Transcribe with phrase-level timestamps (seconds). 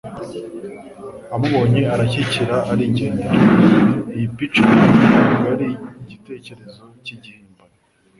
[1.35, 3.35] amubonye arakikira arigendera.»
[4.15, 5.01] Iyi pica ntabwo
[5.37, 5.67] cyari
[6.03, 7.75] igitekerezo cy'igihimbano,